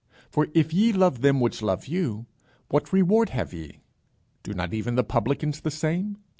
[0.31, 2.25] For if ye love them which love you,
[2.69, 3.81] what reward have ye?
[4.41, 6.17] do not even the publicans the same?